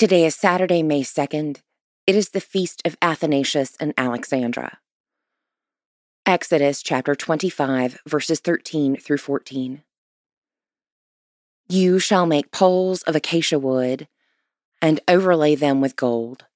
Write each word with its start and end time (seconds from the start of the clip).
Today 0.00 0.24
is 0.24 0.34
Saturday, 0.34 0.82
May 0.82 1.02
2nd. 1.02 1.58
It 2.06 2.16
is 2.16 2.30
the 2.30 2.40
feast 2.40 2.80
of 2.86 2.96
Athanasius 3.02 3.76
and 3.78 3.92
Alexandra. 3.98 4.78
Exodus 6.24 6.82
chapter 6.82 7.14
25, 7.14 7.98
verses 8.06 8.40
13 8.40 8.96
through 8.96 9.18
14. 9.18 9.82
You 11.68 11.98
shall 11.98 12.24
make 12.24 12.50
poles 12.50 13.02
of 13.02 13.14
acacia 13.14 13.58
wood 13.58 14.08
and 14.80 15.00
overlay 15.06 15.54
them 15.54 15.82
with 15.82 15.96
gold. 15.96 16.46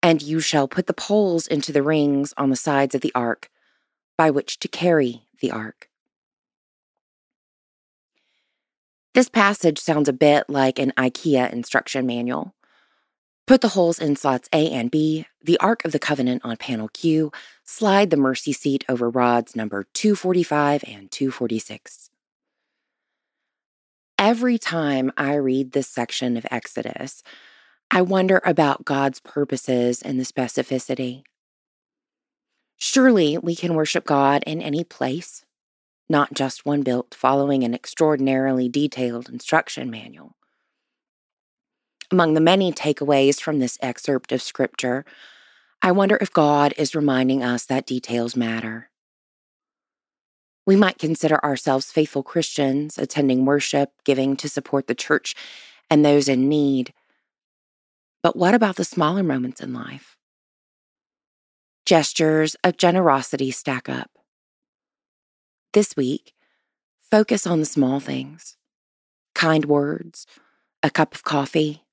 And 0.00 0.22
you 0.22 0.38
shall 0.38 0.68
put 0.68 0.86
the 0.86 0.94
poles 0.94 1.48
into 1.48 1.72
the 1.72 1.82
rings 1.82 2.34
on 2.36 2.50
the 2.50 2.54
sides 2.54 2.94
of 2.94 3.00
the 3.00 3.10
ark 3.16 3.50
by 4.16 4.30
which 4.30 4.60
to 4.60 4.68
carry 4.68 5.22
the 5.40 5.50
ark. 5.50 5.88
This 9.18 9.28
passage 9.28 9.80
sounds 9.80 10.08
a 10.08 10.12
bit 10.12 10.44
like 10.48 10.78
an 10.78 10.92
IKEA 10.96 11.52
instruction 11.52 12.06
manual. 12.06 12.54
Put 13.48 13.62
the 13.62 13.70
holes 13.70 13.98
in 13.98 14.14
slots 14.14 14.48
A 14.52 14.70
and 14.70 14.92
B, 14.92 15.26
the 15.42 15.58
Ark 15.58 15.84
of 15.84 15.90
the 15.90 15.98
Covenant 15.98 16.42
on 16.44 16.56
panel 16.56 16.86
Q, 16.86 17.32
slide 17.64 18.10
the 18.10 18.16
mercy 18.16 18.52
seat 18.52 18.84
over 18.88 19.10
rods 19.10 19.56
number 19.56 19.88
245 19.92 20.84
and 20.86 21.10
246. 21.10 22.10
Every 24.20 24.56
time 24.56 25.10
I 25.16 25.34
read 25.34 25.72
this 25.72 25.88
section 25.88 26.36
of 26.36 26.46
Exodus, 26.48 27.24
I 27.90 28.02
wonder 28.02 28.40
about 28.44 28.84
God's 28.84 29.18
purposes 29.18 30.00
and 30.00 30.20
the 30.20 30.24
specificity. 30.24 31.24
Surely 32.76 33.36
we 33.36 33.56
can 33.56 33.74
worship 33.74 34.04
God 34.04 34.44
in 34.46 34.62
any 34.62 34.84
place, 34.84 35.44
not 36.08 36.34
just 36.34 36.64
one 36.64 36.82
built 36.82 37.14
following 37.14 37.64
an 37.64 37.74
extraordinarily 37.74 38.68
detailed 38.68 39.28
instruction 39.28 39.90
manual. 39.90 40.34
Among 42.10 42.34
the 42.34 42.40
many 42.40 42.72
takeaways 42.72 43.40
from 43.40 43.58
this 43.58 43.76
excerpt 43.82 44.32
of 44.32 44.40
Scripture, 44.40 45.04
I 45.82 45.92
wonder 45.92 46.18
if 46.20 46.32
God 46.32 46.72
is 46.76 46.94
reminding 46.94 47.42
us 47.42 47.66
that 47.66 47.86
details 47.86 48.34
matter. 48.34 48.90
We 50.66 50.76
might 50.76 50.98
consider 50.98 51.42
ourselves 51.44 51.92
faithful 51.92 52.22
Christians, 52.22 52.98
attending 52.98 53.44
worship, 53.44 53.90
giving 54.04 54.36
to 54.36 54.48
support 54.48 54.86
the 54.86 54.94
church 54.94 55.34
and 55.88 56.04
those 56.04 56.28
in 56.28 56.48
need. 56.48 56.92
But 58.22 58.36
what 58.36 58.54
about 58.54 58.76
the 58.76 58.84
smaller 58.84 59.22
moments 59.22 59.60
in 59.60 59.72
life? 59.72 60.16
Gestures 61.86 62.56
of 62.64 62.76
generosity 62.76 63.50
stack 63.50 63.88
up. 63.88 64.17
This 65.78 65.96
week, 65.96 66.34
focus 67.08 67.46
on 67.46 67.60
the 67.60 67.64
small 67.64 68.00
things 68.00 68.56
kind 69.32 69.64
words, 69.64 70.26
a 70.82 70.90
cup 70.90 71.14
of 71.14 71.22
coffee, 71.22 71.84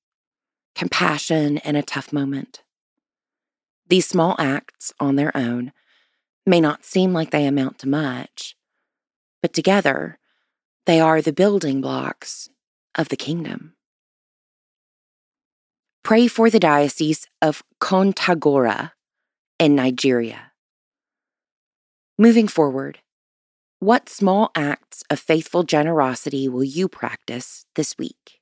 compassion 0.74 1.58
in 1.58 1.76
a 1.76 1.84
tough 1.84 2.12
moment. 2.12 2.64
These 3.88 4.08
small 4.08 4.36
acts 4.40 4.92
on 5.00 5.18
their 5.18 5.32
own 5.38 5.72
may 6.48 6.60
not 6.60 6.84
seem 6.84 7.14
like 7.14 7.30
they 7.30 7.46
amount 7.46 7.78
to 7.78 7.88
much, 7.88 8.56
but 9.44 9.54
together 9.54 10.18
they 10.88 11.00
are 11.00 11.22
the 11.22 11.32
building 11.32 11.80
blocks 11.80 12.50
of 12.96 13.10
the 13.10 13.16
kingdom. 13.16 13.76
Pray 16.02 16.26
for 16.26 16.50
the 16.50 16.60
Diocese 16.60 17.28
of 17.40 17.62
Kontagora 17.80 18.94
in 19.60 19.76
Nigeria. 19.76 20.54
Moving 22.18 22.48
forward, 22.48 22.98
what 23.86 24.10
small 24.10 24.50
acts 24.56 25.04
of 25.12 25.20
faithful 25.20 25.62
generosity 25.62 26.50
will 26.50 26.64
you 26.64 26.88
practice 26.90 27.68
this 27.76 27.96
week? 28.00 28.40